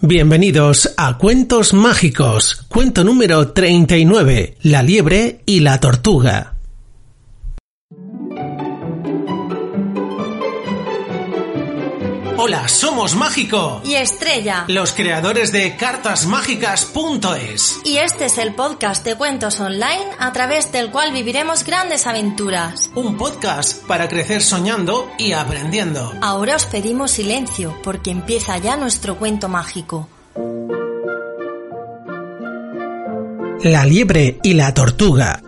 [0.00, 6.57] Bienvenidos a Cuentos Mágicos, cuento número 39, La liebre y la tortuga.
[12.40, 17.80] Hola, somos Mágico y Estrella, los creadores de cartasmágicas.es.
[17.84, 22.92] Y este es el podcast de cuentos online a través del cual viviremos grandes aventuras.
[22.94, 26.14] Un podcast para crecer soñando y aprendiendo.
[26.20, 30.08] Ahora os pedimos silencio porque empieza ya nuestro cuento mágico.
[33.64, 35.42] La liebre y la tortuga.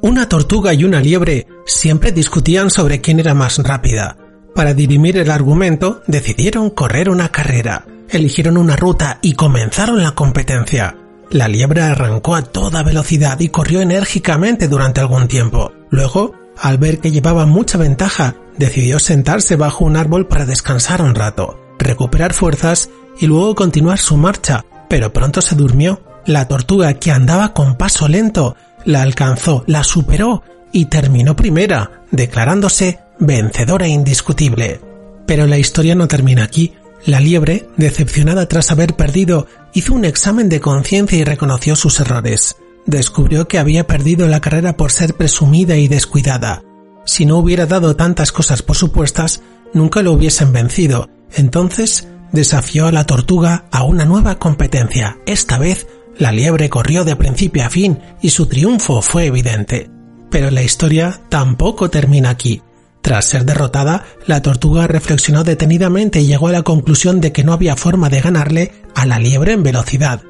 [0.00, 4.16] Una tortuga y una liebre siempre discutían sobre quién era más rápida.
[4.54, 10.96] Para dirimir el argumento, decidieron correr una carrera, eligieron una ruta y comenzaron la competencia.
[11.30, 15.72] La liebre arrancó a toda velocidad y corrió enérgicamente durante algún tiempo.
[15.90, 21.14] Luego, al ver que llevaba mucha ventaja, decidió sentarse bajo un árbol para descansar un
[21.14, 26.02] rato, recuperar fuerzas y luego continuar su marcha, pero pronto se durmió.
[26.26, 32.98] La tortuga, que andaba con paso lento, la alcanzó, la superó y terminó primera, declarándose
[33.20, 34.80] vencedora indiscutible.
[35.26, 36.72] Pero la historia no termina aquí.
[37.06, 42.56] La liebre, decepcionada tras haber perdido, hizo un examen de conciencia y reconoció sus errores.
[42.86, 46.62] Descubrió que había perdido la carrera por ser presumida y descuidada.
[47.04, 51.08] Si no hubiera dado tantas cosas por supuestas, nunca lo hubiesen vencido.
[51.34, 55.18] Entonces desafió a la tortuga a una nueva competencia.
[55.26, 55.86] Esta vez,
[56.18, 59.90] la liebre corrió de principio a fin y su triunfo fue evidente.
[60.30, 62.62] Pero la historia tampoco termina aquí.
[63.02, 67.52] Tras ser derrotada, la tortuga reflexionó detenidamente y llegó a la conclusión de que no
[67.52, 70.22] había forma de ganarle a la liebre en velocidad.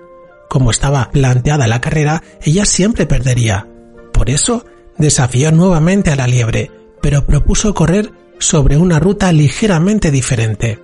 [0.48, 3.66] Como estaba planteada la carrera, ella siempre perdería.
[4.12, 4.64] Por eso,
[4.98, 10.82] desafió nuevamente a la liebre, pero propuso correr sobre una ruta ligeramente diferente.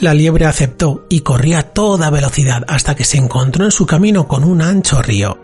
[0.00, 4.28] La liebre aceptó y corría a toda velocidad hasta que se encontró en su camino
[4.28, 5.38] con un ancho río.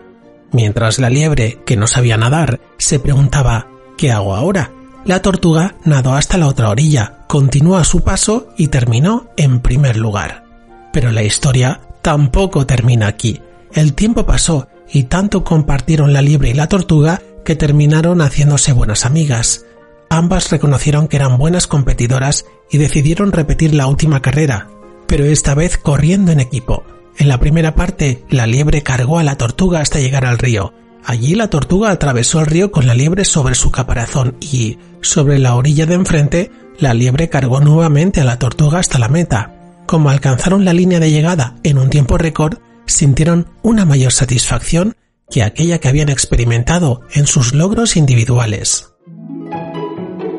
[0.51, 3.67] Mientras la liebre, que no sabía nadar, se preguntaba
[3.97, 4.71] ¿qué hago ahora?
[5.05, 9.97] La tortuga nadó hasta la otra orilla, continuó a su paso y terminó en primer
[9.97, 10.45] lugar.
[10.93, 13.41] Pero la historia tampoco termina aquí.
[13.73, 19.05] El tiempo pasó y tanto compartieron la liebre y la tortuga que terminaron haciéndose buenas
[19.05, 19.65] amigas.
[20.09, 24.69] Ambas reconocieron que eran buenas competidoras y decidieron repetir la última carrera,
[25.07, 26.85] pero esta vez corriendo en equipo.
[27.17, 30.73] En la primera parte, la liebre cargó a la tortuga hasta llegar al río,
[31.05, 35.55] Allí la tortuga atravesó el río con la liebre sobre su caparazón y, sobre la
[35.55, 39.53] orilla de enfrente, la liebre cargó nuevamente a la tortuga hasta la meta.
[39.85, 44.95] Como alcanzaron la línea de llegada en un tiempo récord, sintieron una mayor satisfacción
[45.29, 48.92] que aquella que habían experimentado en sus logros individuales.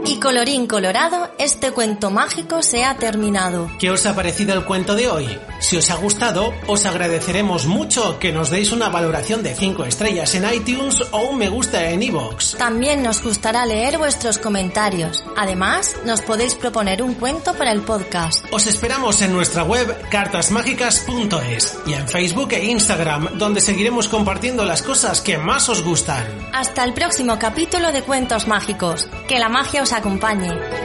[0.06, 3.70] Y colorín colorado, este cuento mágico se ha terminado.
[3.78, 5.38] ¿Qué os ha parecido el cuento de hoy?
[5.60, 10.34] Si os ha gustado, os agradeceremos mucho que nos deis una valoración de 5 estrellas
[10.34, 12.56] en iTunes o un me gusta en iVoox.
[12.58, 15.24] También nos gustará leer vuestros comentarios.
[15.38, 18.44] Además, nos podéis proponer un cuento para el podcast.
[18.52, 24.82] Os esperamos en nuestra web cartasmágicas.es y en Facebook e Instagram, donde seguiremos compartiendo las
[24.82, 26.26] cosas que más os gustan.
[26.52, 29.08] Hasta el próximo capítulo de Cuentos Mágicos.
[29.26, 30.83] Que la magia os acompañe.